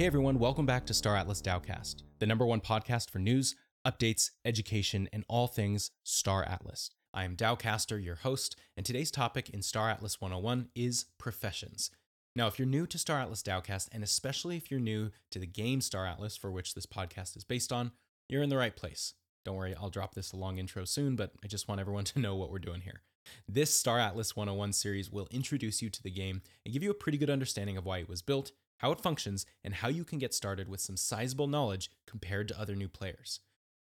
[0.00, 3.54] Hey everyone, welcome back to Star Atlas DAOcast, the number one podcast for news,
[3.86, 6.88] updates, education, and all things Star Atlas.
[7.12, 11.90] I am DAOcaster, your host, and today's topic in Star Atlas 101 is professions.
[12.34, 15.46] Now, if you're new to Star Atlas DAOcast, and especially if you're new to the
[15.46, 17.92] game Star Atlas for which this podcast is based on,
[18.26, 19.12] you're in the right place.
[19.44, 22.20] Don't worry, I'll drop this a long intro soon, but I just want everyone to
[22.20, 23.02] know what we're doing here.
[23.46, 26.94] This Star Atlas 101 series will introduce you to the game and give you a
[26.94, 30.18] pretty good understanding of why it was built, how it functions, and how you can
[30.18, 33.40] get started with some sizable knowledge compared to other new players.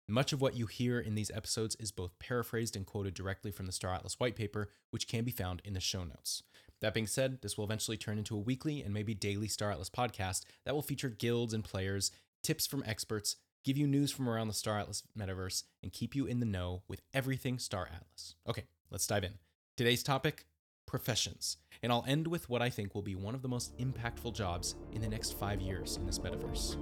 [0.07, 3.67] Much of what you hear in these episodes is both paraphrased and quoted directly from
[3.67, 6.43] the Star Atlas white paper, which can be found in the show notes.
[6.81, 9.91] That being said, this will eventually turn into a weekly and maybe daily Star Atlas
[9.91, 14.49] podcast that will feature guilds and players, tips from experts, give you news from around
[14.49, 18.37] the Star Atlas metaverse, and keep you in the know with everything Star Atlas.
[18.47, 19.39] Okay, let's dive in.
[19.77, 20.45] Today's topic
[20.87, 21.57] professions.
[21.85, 24.75] And I'll end with what I think will be one of the most impactful jobs
[24.95, 26.79] in the next five years in this metaverse.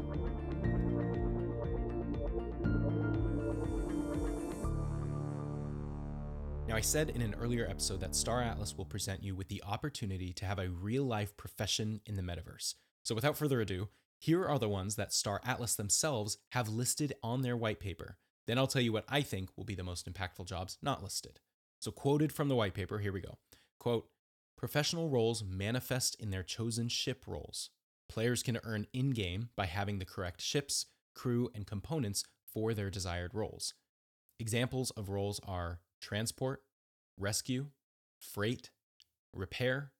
[6.69, 9.61] Now, I said in an earlier episode that Star Atlas will present you with the
[9.67, 12.77] opportunity to have a real life profession in the metaverse.
[13.03, 13.89] So, without further ado,
[14.21, 18.19] here are the ones that Star Atlas themselves have listed on their white paper.
[18.47, 21.41] Then I'll tell you what I think will be the most impactful jobs not listed.
[21.81, 23.39] So, quoted from the white paper, here we go.
[23.81, 24.07] Quote
[24.63, 27.71] Professional roles manifest in their chosen ship roles.
[28.09, 32.89] Players can earn in game by having the correct ships, crew, and components for their
[32.89, 33.75] desired roles.
[34.39, 36.63] Examples of roles are transport,
[37.19, 37.71] rescue,
[38.21, 38.71] freight,
[39.35, 39.91] repair,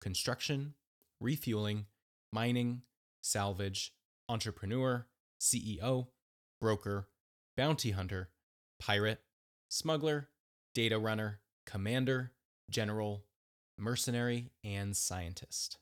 [0.00, 0.74] construction,
[1.20, 1.86] refueling,
[2.32, 2.82] mining,
[3.20, 3.94] salvage,
[4.28, 5.08] entrepreneur,
[5.40, 6.06] CEO,
[6.60, 7.08] broker,
[7.56, 8.30] bounty hunter,
[8.78, 9.22] pirate,
[9.68, 10.28] smuggler,
[10.72, 12.30] data runner, commander,
[12.70, 13.24] general,
[13.78, 15.78] mercenary, and scientist.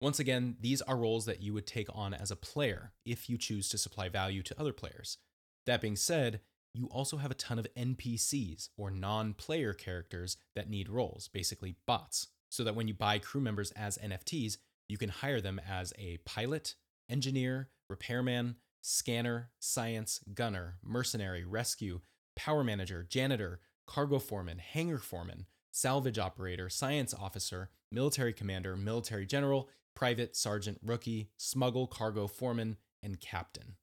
[0.00, 3.36] Once again, these are roles that you would take on as a player if you
[3.36, 5.18] choose to supply value to other players.
[5.66, 6.40] That being said,
[6.72, 11.74] you also have a ton of NPCs or non player characters that need roles, basically
[11.86, 15.92] bots, so that when you buy crew members as NFTs, you can hire them as
[15.98, 16.74] a pilot,
[17.10, 22.00] engineer, repairman, scanner, science, gunner, mercenary, rescue,
[22.36, 29.68] power manager, janitor, cargo foreman, hangar foreman, salvage operator, science officer, military commander, military general,
[29.94, 33.76] private, sergeant, rookie, smuggle, cargo foreman, and captain.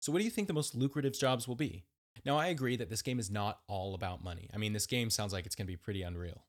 [0.00, 1.84] So, what do you think the most lucrative jobs will be?
[2.24, 4.48] Now, I agree that this game is not all about money.
[4.52, 6.44] I mean, this game sounds like it's going to be pretty unreal.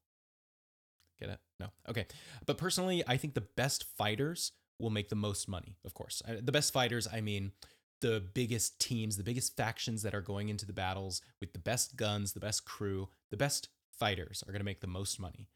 [1.20, 1.40] Get it?
[1.60, 1.68] No.
[1.88, 2.08] Okay.
[2.46, 6.22] But personally, I think the best fighters will make the most money, of course.
[6.28, 7.52] Uh, the best fighters, I mean,
[8.02, 11.96] the biggest teams, the biggest factions that are going into the battles with the best
[11.96, 13.70] guns, the best crew, the best
[14.02, 15.48] fighters are going to make the most money.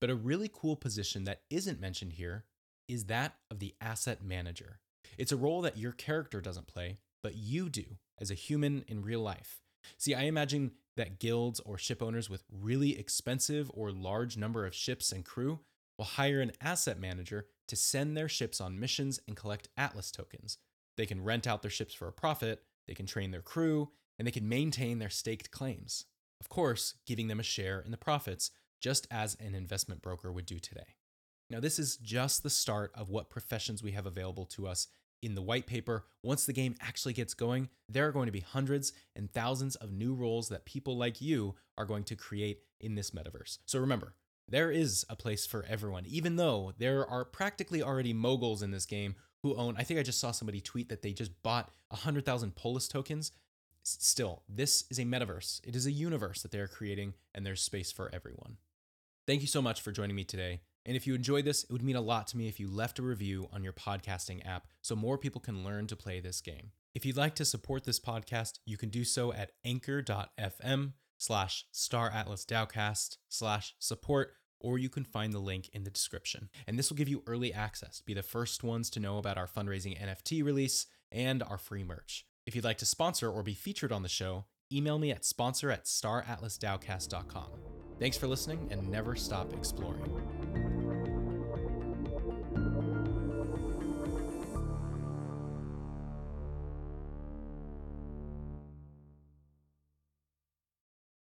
[0.00, 2.46] But a really cool position that isn't mentioned here
[2.88, 4.80] is that of the asset manager.
[5.18, 7.84] It's a role that your character doesn't play, but you do
[8.18, 9.60] as a human in real life.
[9.98, 14.74] See, I imagine that guilds or ship owners with really expensive or large number of
[14.74, 15.60] ships and crew
[15.98, 20.56] will hire an asset manager to send their ships on missions and collect Atlas tokens.
[20.96, 24.26] They can rent out their ships for a profit, they can train their crew, and
[24.26, 26.06] they can maintain their staked claims.
[26.40, 30.46] Of course, giving them a share in the profits, just as an investment broker would
[30.46, 30.96] do today.
[31.50, 34.88] Now, this is just the start of what professions we have available to us
[35.22, 38.40] in the white paper, once the game actually gets going, there are going to be
[38.40, 42.94] hundreds and thousands of new roles that people like you are going to create in
[42.94, 43.58] this metaverse.
[43.66, 44.14] So remember,
[44.48, 48.86] there is a place for everyone, even though there are practically already moguls in this
[48.86, 52.56] game who own, I think I just saw somebody tweet that they just bought 100,000
[52.56, 53.32] Polis tokens.
[53.82, 55.60] Still, this is a metaverse.
[55.66, 58.58] It is a universe that they are creating, and there's space for everyone.
[59.26, 60.60] Thank you so much for joining me today.
[60.86, 62.98] And if you enjoyed this, it would mean a lot to me if you left
[62.98, 66.72] a review on your podcasting app so more people can learn to play this game.
[66.94, 73.18] If you'd like to support this podcast, you can do so at anchor.fm slash staratlasdaocast
[73.28, 76.48] slash support, or you can find the link in the description.
[76.66, 79.46] And this will give you early access, be the first ones to know about our
[79.46, 82.26] fundraising NFT release and our free merch.
[82.50, 85.70] If you'd like to sponsor or be featured on the show, email me at sponsor
[85.70, 87.46] at staratlasdaocast.com.
[88.00, 90.20] Thanks for listening and never stop exploring.